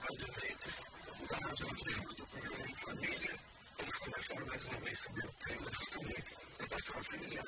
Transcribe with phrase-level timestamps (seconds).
[0.00, 0.90] Ao Debrites,
[1.28, 3.38] da Rádio do programa de Família,
[3.78, 7.44] eles conversaram mais uma vez sobre o tema justamente da questão familiar,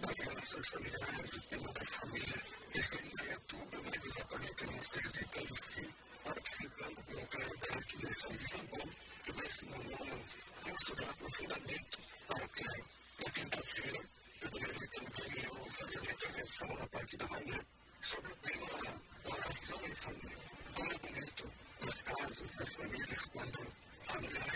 [0.00, 5.22] das relações familiares, o tema da família, isso em Dayatuba, mas exatamente no Ministério de
[5.22, 10.02] Italice, participando com o cara da Arquidiocese de São Paulo, que vai se nomear
[10.66, 12.64] um estudar aprofundamento ao que
[13.24, 13.98] na quinta-feira
[14.42, 17.58] eu deveria também eu fazer uma intervenção na parte da manhã
[18.00, 18.66] sobre o tema
[19.24, 20.55] oração em família
[22.76, 23.72] famílias quando
[24.08, 24.46] a mulher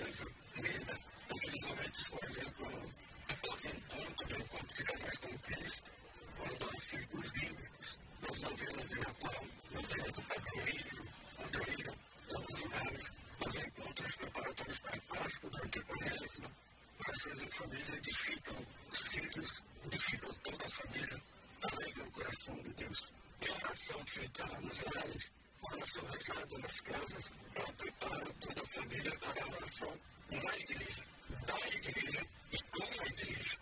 [0.56, 1.00] unida,
[1.30, 2.92] naqueles momentos, por exemplo,
[3.28, 5.94] aposentando também o encontro de casais como Cristo,
[6.38, 11.04] ou dois círculos bíblicos, nas novelas de Natal, novelas do padroeiro,
[11.36, 11.92] padroeira,
[12.28, 16.56] todos lugares, nos encontros preparatórios para a Páscoa durante a quaresma,
[16.98, 21.22] parceiros de família edificam os filhos, edificam toda a família,
[21.62, 23.12] alegra o coração de Deus.
[23.40, 26.04] E a oração feita nos lares, a oração
[28.80, 30.00] família da relação
[30.30, 31.06] uma igreja,
[31.46, 33.58] da igreja e com a igreja.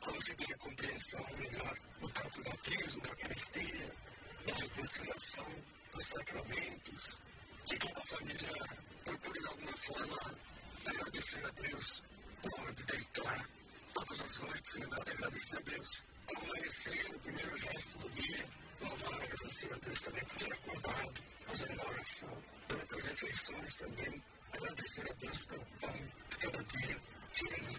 [0.00, 3.92] conseguir a compreensão melhor do próprio batismo, da Eucaristia,
[4.46, 7.22] da reconciliação, dos sacramentos,
[7.66, 8.52] que toda a família
[9.04, 10.40] procure de alguma forma
[10.86, 12.02] agradecer a Deus
[12.42, 13.48] por hora deitar,
[13.94, 16.04] todas as noites, lembrar de agradecer a Deus.
[16.34, 18.50] Ao amanhecer, o primeiro gesto do dia,
[18.80, 21.91] louvar, agradecer a Deus também por ter acordado, fazer uma
[25.14, 25.92] Deus é pão
[26.30, 27.02] de cada dia
[27.34, 27.72] que Ele.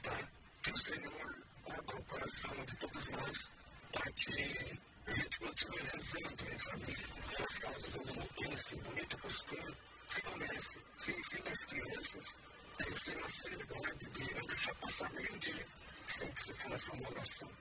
[0.64, 3.52] Que o Senhor abra o coração de todos nós
[3.92, 9.18] para que a gente continue rezando em família pelas casas onde não tem esse bonito
[9.18, 9.78] costume.
[10.08, 12.40] Se comece, se ensina as crianças,
[12.88, 15.68] ensina a seriedade de não deixar passar nenhum dia
[16.06, 17.52] sem que se faça uma oração.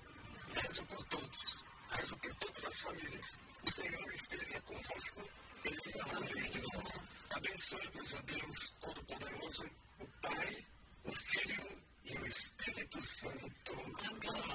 [0.52, 3.38] Rezo por todos, rezo por todas as famílias.
[3.64, 5.30] O Senhor esteja convosco,
[5.64, 6.26] Ele está no
[7.34, 9.70] Abençoe-vos, a Deus Todo-Poderoso,
[10.00, 10.56] o Pai,
[11.04, 13.72] o Filho e o Espírito Santo.
[14.10, 14.51] Amém.